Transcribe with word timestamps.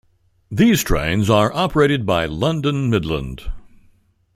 These 0.49 0.81
trains 0.83 1.29
are 1.29 1.53
operated 1.53 2.07
by 2.07 2.25
London 2.25 2.89
Midland. 2.89 3.51